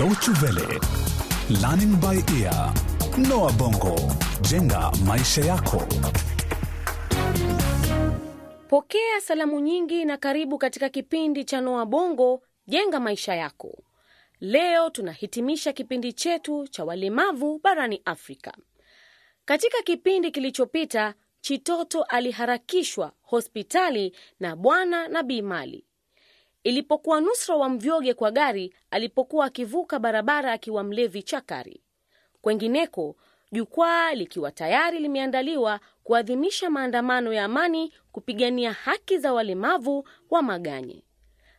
[0.00, 0.80] Deutsche Welle,
[1.60, 2.72] Learning by Ear,
[3.18, 3.94] Noah Bongo,
[4.48, 5.82] jenga maisha yako.
[8.68, 13.78] Pokea salamu nyingi na karibu katika kipindi cha Noa Bongo jenga maisha yako.
[14.40, 18.54] Leo tunahitimisha kipindi chetu cha walemavu barani Afrika.
[19.44, 25.84] Katika kipindi kilichopita, Chitoto aliharakishwa hospitali na Bwana na Bi Mali.
[26.64, 31.80] Ilipokuwa nusra wa Mvyoge kwa gari alipokuwa akivuka barabara akiwa mlevi chakari.
[32.42, 33.16] Kwengineko,
[33.52, 41.04] jukwaa likiwa tayari limeandaliwa kuadhimisha maandamano ya amani kupigania haki za walemavu wa Maganye.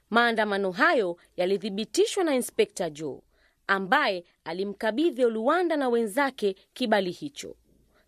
[0.09, 3.21] Maandamano hayo yalithibitishwa na Inspekta Joe
[3.67, 7.55] ambaye alimkabidhi Oluwanda na wenzake kibali hicho.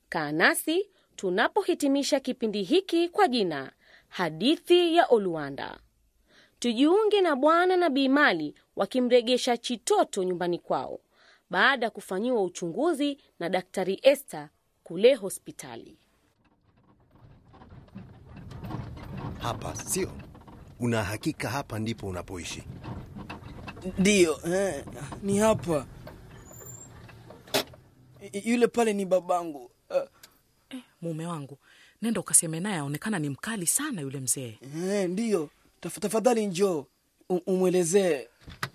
[0.09, 0.55] Kaa
[1.15, 3.71] tunapohitimisha kipindi hiki kwa jina
[4.07, 5.79] Hadithi ya Oluwanda.
[6.63, 10.99] Tujiunge na Bwana na Bi Mali wakimregesha Chitoto nyumbani kwao
[11.49, 14.49] baada ya kufanyiwa uchunguzi na Daktari Esther
[14.83, 15.97] kule hospitali.
[19.39, 20.11] Hapa sio?
[20.79, 22.63] Una hakika hapa ndipo unapoishi?
[23.97, 24.85] Ndiyo, eh,
[25.23, 25.85] ni hapa.
[28.43, 29.71] Yule pale ni babangu.
[29.89, 31.57] Eh, Mume wangu,
[32.01, 34.59] nenda ukaseme naye, aonekana ni mkali sana yule mzee.
[34.85, 35.49] eh, ndiyo.
[35.83, 36.85] Taf- Tafadhali njoo
[37.47, 38.27] umwelezee.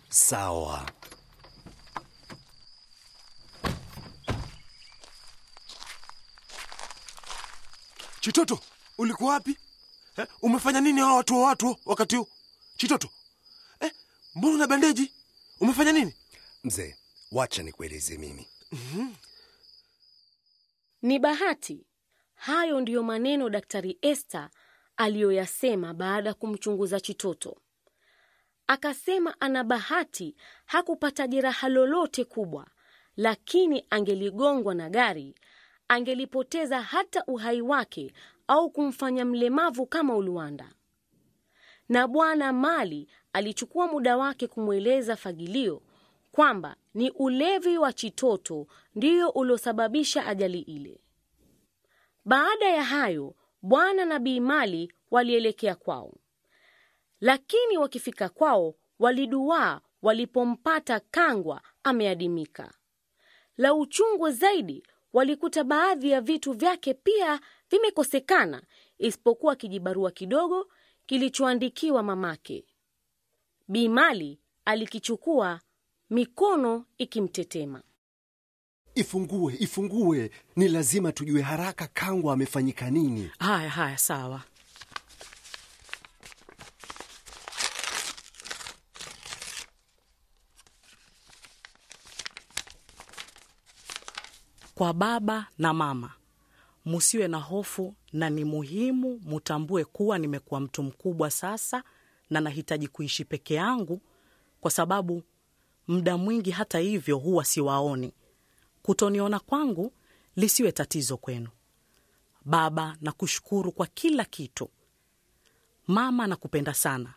[0.09, 0.87] Sawa.
[8.21, 8.61] Chitoto,
[8.99, 9.59] ulikuwa wapi
[10.17, 10.27] eh?
[10.43, 12.27] Umefanya nini hawa watu wa watu wakati huu?
[12.77, 13.09] Chitoto
[13.81, 13.93] eh?
[14.35, 15.13] Mbona una bandeji?
[15.61, 16.15] Umefanya nini?
[16.65, 16.97] Mzee,
[17.33, 18.47] wacha nikueleze mimi.
[21.03, 21.85] Ni bahati.
[22.35, 24.51] Hayo ndiyo maneno Daktari Esther
[24.99, 27.57] aliyoyasema baada ya kumchunguza Chitoto.
[28.67, 32.67] Akasema ana bahati, hakupata jeraha lolote kubwa,
[33.17, 35.35] lakini angeligongwa na gari,
[35.89, 38.13] angelipoteza hata uhai wake
[38.49, 40.69] au kumfanya mlemavu kama Uluanda.
[41.89, 45.83] Na Bwana Mali alichukua muda wake kumweleza Fagilio
[46.33, 51.01] kwamba ni ulevi wa Chitoto ndiyo uliosababisha ajali ile.
[52.25, 56.15] Baada ya hayo, Bwana na Bi Mali walielekea kwao,
[57.21, 62.75] lakini wakifika kwao waliduaa walipompata Kangwa ameadimika.
[63.57, 64.83] La uchungu zaidi,
[65.13, 68.63] walikuta baadhi ya vitu vyake pia vimekosekana,
[68.99, 70.69] isipokuwa kijibarua kidogo
[71.07, 72.65] kilichoandikiwa mamake.
[73.69, 75.61] Bi Mali alikichukua,
[76.11, 77.83] mikono ikimtetema.
[78.95, 80.31] Ifungue, ifungue.
[80.57, 83.31] Ni lazima tujue haraka Kangwa amefanyika nini.
[83.39, 84.43] Haya haya, sawa.
[94.79, 96.13] Kwa baba na mama,
[96.85, 101.85] musiwe na hofu, na ni muhimu mutambue kuwa nimekuwa mtu mkubwa sasa
[102.31, 104.01] na nahitaji kuishi peke yangu,
[104.61, 105.23] kwa sababu
[105.89, 108.15] muda mwingi hata hivyo huwa siwaoni.
[108.83, 109.93] Kutoniona kwangu
[110.37, 111.49] lisiwe tatizo kwenu.
[112.45, 114.71] Baba, nakushukuru kwa kila kitu.
[115.87, 117.15] Mama, nakupenda sana.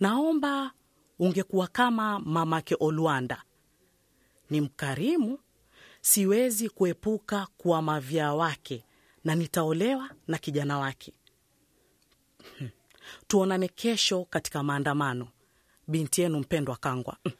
[0.00, 0.72] Naomba
[1.18, 3.42] ungekuwa kama mamake Olwanda,
[4.50, 5.38] Ni mkarimu,
[6.04, 8.84] siwezi kuepuka kuwa mavya wake
[9.24, 11.12] na nitaolewa na kijana wake.
[12.58, 12.68] Hmm.
[13.26, 15.28] Tuonane kesho katika maandamano.
[15.88, 17.16] Binti yenu mpendwa Kangwa.
[17.22, 17.32] Hmm.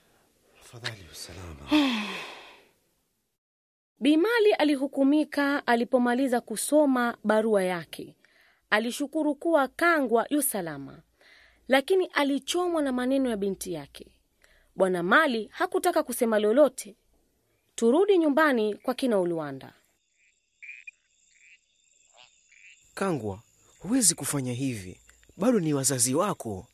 [1.13, 1.71] Usalama.
[4.01, 8.17] Bimali alihukumika alipomaliza kusoma barua yake.
[8.71, 11.03] Alishukuru kuwa Kangwa yu salama,
[11.69, 14.07] lakini alichomwa na maneno ya binti yake.
[14.77, 16.97] Bwana Mali hakutaka kusema lolote.
[17.75, 19.73] Turudi nyumbani kwa kina Uluanda.
[22.95, 23.43] Kangwa,
[23.79, 25.01] huwezi kufanya hivi,
[25.37, 26.67] bado ni wazazi wako,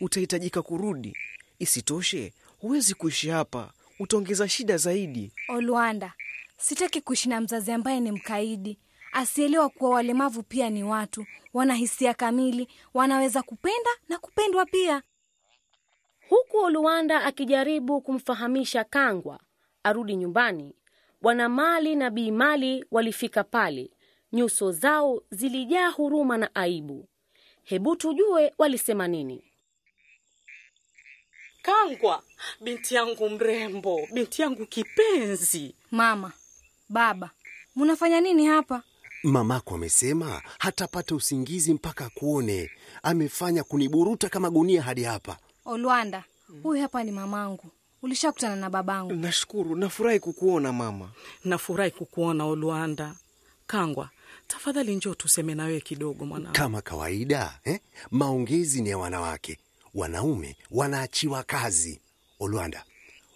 [0.00, 1.16] utahitajika kurudi.
[1.58, 5.32] Isitoshe, huwezi kuishi hapa, utaongeza shida zaidi.
[5.48, 6.12] Olwanda,
[6.58, 8.78] sitaki kuishi na mzazi ambaye ni mkaidi,
[9.12, 15.02] asielewa kuwa walemavu pia ni watu, wana hisia kamili, wanaweza kupenda na kupendwa pia.
[16.28, 19.40] Huku Oluanda akijaribu kumfahamisha Kangwa
[19.84, 20.74] arudi nyumbani,
[21.22, 23.90] Bwana Mali na Bii Mali walifika pale.
[24.32, 27.08] Nyuso zao zilijaa huruma na aibu.
[27.62, 29.44] Hebu tujue walisema nini.
[31.62, 32.22] Kangwa,
[32.60, 35.74] binti yangu mrembo, binti yangu kipenzi.
[35.90, 36.32] Mama,
[36.88, 37.30] baba,
[37.74, 38.82] munafanya nini hapa?
[39.22, 42.70] Mamako amesema hatapata usingizi mpaka akuone.
[43.02, 45.38] Amefanya kuniburuta kama gunia hadi hapa.
[45.64, 46.24] Olwanda,
[46.62, 47.70] huyu hapa ni mamangu.
[48.04, 49.12] Ulishakutana na babangu.
[49.12, 51.10] Nashukuru, nafurahi kukuona mama.
[51.44, 53.14] Nafurahi kukuona Oluanda.
[53.66, 54.10] Kangwa,
[54.46, 56.52] tafadhali njoo tuseme na kidogo mwanangu.
[56.56, 57.80] Kama kawaida eh?
[58.10, 59.58] Maongezi ni ya wanawake,
[59.94, 62.00] wanaume wanaachiwa kazi.
[62.40, 62.84] Olwanda,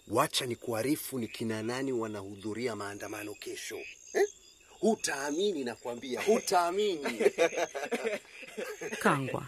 [0.09, 3.76] wacha ni kuarifu ni kina nani wanahudhuria maandamano kesho
[4.14, 4.26] eh?
[4.81, 7.21] Hutaamini, nakwambia hutaamini.
[9.03, 9.47] Kangwa,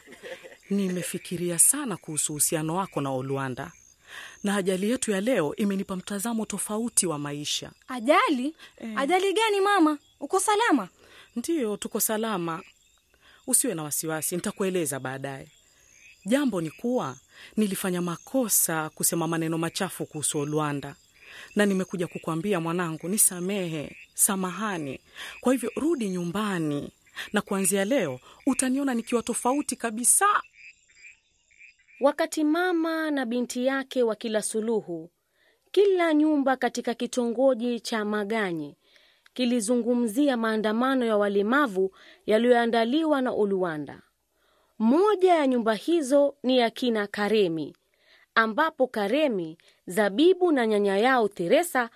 [0.71, 3.73] nimefikiria sana kuhusu uhusiano wako na Oluanda
[4.45, 7.71] na ajali yetu ya leo imenipa mtazamo tofauti wa maisha.
[7.89, 8.55] Ajali?
[8.97, 9.99] Ajali gani mama?
[10.21, 10.89] Uko salama?
[11.37, 12.63] Ndiyo, tuko salama,
[13.47, 15.49] usiwe na wasiwasi, nitakueleza baadaye.
[16.27, 17.17] Jambo ni kuwa
[17.57, 20.95] nilifanya makosa kusema maneno machafu kuhusu Olwanda,
[21.57, 25.01] na nimekuja kukwambia mwanangu, nisamehe, samahani.
[25.41, 26.93] Kwa hivyo rudi nyumbani,
[27.33, 30.27] na kuanzia leo utaniona nikiwa tofauti kabisa.
[32.01, 35.11] Wakati mama na binti yake wakila suluhu,
[35.71, 38.77] kila nyumba katika kitongoji cha Maganye
[39.35, 44.03] kilizungumzia maandamano ya walemavu yaliyoandaliwa na Oluwanda.
[44.79, 47.77] Moja ya nyumba hizo ni ya kina Karemi,
[48.35, 51.91] ambapo Karemi, Zabibu na nyanya yao Teresa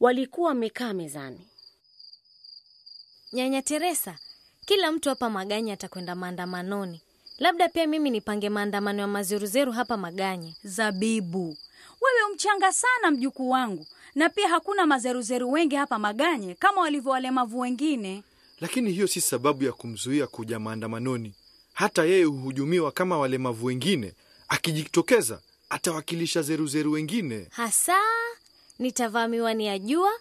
[0.00, 1.48] walikuwa wamekaa mezani.
[3.32, 4.18] Nyanya Teresa,
[4.66, 7.02] kila mtu hapa Maganye atakwenda maandamanoni.
[7.38, 10.54] Labda pia mimi nipange maandamano ya mazeruzeru hapa Maganye.
[10.64, 11.56] Zabibu,
[12.00, 17.60] wewe mchanga sana mjukuu wangu, na pia hakuna mazeruzeru wengi hapa Maganye kama walivyo walemavu
[17.60, 18.22] wengine.
[18.60, 21.34] Lakini hiyo si sababu ya kumzuia kuja maandamanoni.
[21.74, 24.12] Hata yeye huhujumiwa kama walemavu wengine.
[24.48, 25.40] Akijitokeza
[25.70, 27.46] atawakilisha zeruzeru wengine.
[27.50, 27.96] Hasa
[28.78, 30.12] nitavaa miwani ya jua,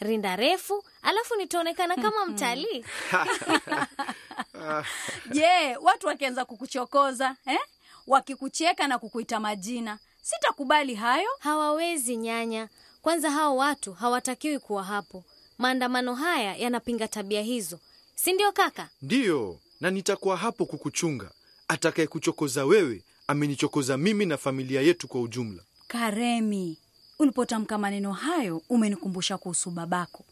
[0.00, 2.84] rinda refu, alafu nitaonekana kama mtalii.
[5.34, 7.58] Je, watu wakianza kukuchokoza eh?
[8.06, 11.28] wakikucheka na kukuita majina, sitakubali hayo.
[11.38, 12.68] Hawawezi nyanya.
[13.02, 15.24] Kwanza hao watu hawatakiwi kuwa hapo.
[15.58, 17.78] Maandamano haya yanapinga tabia hizo,
[18.14, 18.88] si ndio kaka?
[19.02, 21.30] Ndiyo, na nitakuwa hapo kukuchunga.
[21.68, 25.62] Atakaye kuchokoza wewe amenichokoza mimi na familia yetu kwa ujumla.
[25.88, 26.78] Karemi,
[27.18, 30.24] ulipotamka maneno hayo umenikumbusha kuhusu babako.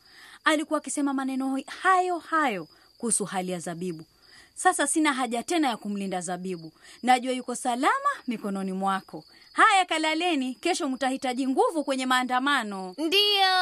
[0.44, 2.68] Alikuwa akisema maneno hayo hayo
[2.98, 4.04] kuhusu hali ya Zabibu.
[4.54, 6.72] Sasa sina haja tena ya kumlinda Zabibu,
[7.02, 9.24] najua yuko salama mikononi mwako.
[9.52, 12.94] Haya, kalaleni, kesho mtahitaji nguvu kwenye maandamano.
[12.98, 13.52] Ndiyo.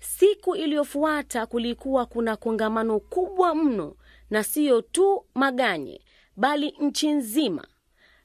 [0.00, 3.96] Siku iliyofuata kulikuwa kuna kongamano kubwa mno,
[4.30, 6.00] na siyo tu Maganye
[6.36, 7.66] bali nchi nzima.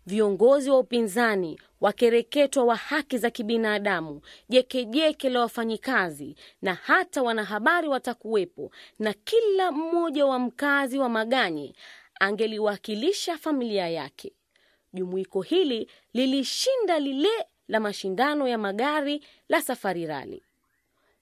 [0.07, 8.71] Viongozi wa upinzani, wakereketwa wa haki za kibinadamu, jekejeke la wafanyikazi na hata wanahabari watakuwepo,
[8.99, 11.73] na kila mmoja wa mkazi wa Maganye
[12.19, 14.33] angeliwakilisha familia yake.
[14.93, 20.43] Jumuiko hili lilishinda lile la mashindano ya magari la Safari Rali.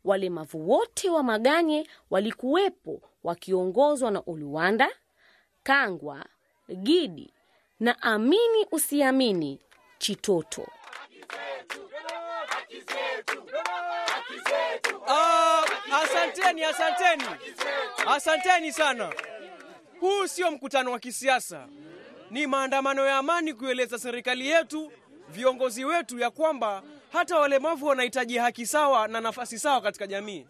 [0.03, 4.89] Walemavu wote wa Maganye walikuwepo wakiongozwa na Oluwanda,
[5.63, 6.25] Kangwa,
[6.75, 7.31] Gidi
[7.79, 9.59] na amini usiamini,
[9.97, 10.67] Chitoto.
[15.07, 17.23] uh, asanteni, asanteni,
[18.07, 19.13] asanteni sana.
[19.99, 21.67] Huu sio mkutano wa kisiasa,
[22.31, 24.91] ni maandamano ya amani kueleza serikali yetu,
[25.29, 26.83] viongozi wetu, ya kwamba
[27.13, 30.45] hata walemavu wanahitaji haki sawa na nafasi sawa katika jamii.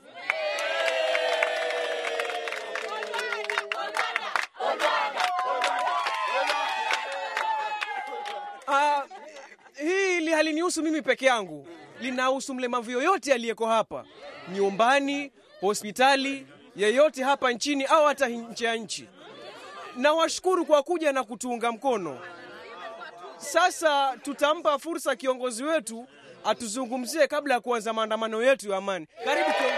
[10.36, 11.68] Halinihusu mimi peke yangu,
[12.02, 14.06] linahusu mlemavu yoyote aliyeko hapa
[14.54, 19.08] nyumbani, hospitali, yeyote hapa nchini au hata nje ya nchi.
[19.96, 22.20] Nawashukuru kwa kuja na kutuunga mkono.
[23.38, 26.08] Sasa tutampa fursa kiongozi wetu
[26.44, 29.08] atuzungumzie kabla ya kuanza maandamano yetu ya amani.
[29.26, 29.75] Karibu kiongozi.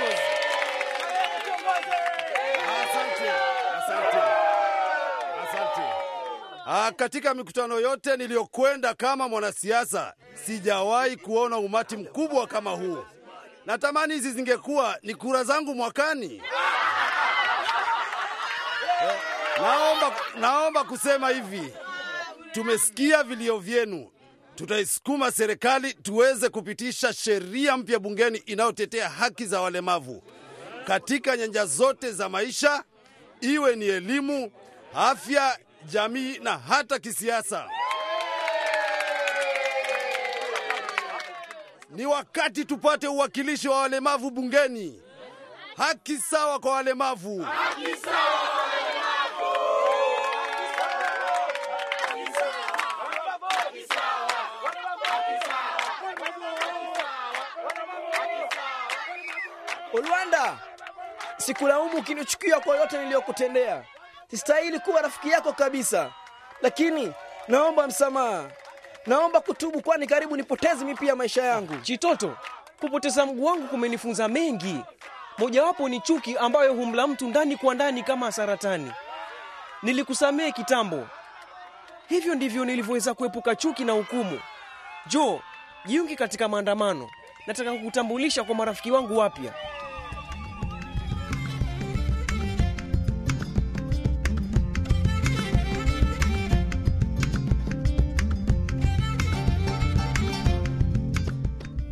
[6.69, 10.13] Ah, katika mikutano yote niliyokwenda kama mwanasiasa
[10.45, 12.97] sijawahi kuona umati mkubwa kama huu.
[13.65, 16.41] Natamani hizi zingekuwa ni kura zangu mwakani.
[19.03, 19.15] Eh,
[19.57, 21.74] naomba, naomba kusema hivi,
[22.51, 24.09] tumesikia vilio vyenu,
[24.55, 30.24] tutaisukuma serikali tuweze kupitisha sheria mpya bungeni inayotetea haki za walemavu
[30.88, 32.83] katika nyanja zote za maisha,
[33.41, 34.51] iwe ni elimu,
[34.95, 35.59] afya,
[35.91, 37.70] jamii na hata kisiasa.
[41.89, 45.01] Ni wakati tupate uwakilishi wa walemavu bungeni.
[45.77, 47.41] Haki sawa kwa walemavu.
[47.44, 49.53] Haki sawa kwa walemavu.
[52.00, 52.34] Haki
[53.88, 54.27] sawa.
[59.94, 60.58] Olwanda,
[61.38, 63.84] sikulaumu ukinichukia kwa yote niliyokutendea.
[64.31, 66.12] Sistahili kuwa rafiki yako kabisa,
[66.62, 67.13] lakini
[67.48, 68.43] naomba msamaha.
[69.05, 71.77] Naomba kutubu, kwani karibu nipoteze mimi pia maisha yangu.
[71.81, 72.38] Chitoto,
[72.79, 74.81] kupoteza mguu wangu kumenifunza mengi.
[75.38, 78.91] Mojawapo ni chuki ambayo humla mtu ndani kwa ndani kama saratani.
[79.84, 81.07] Nilikusamehe kitambo,
[82.10, 84.39] hivyo ndivyo nilivyoweza kuepuka chuki na hukumu.
[85.05, 85.41] Jo,
[85.86, 87.10] jiungi katika maandamano.
[87.48, 89.53] Nataka kukutambulisha kwa marafiki wangu wapya.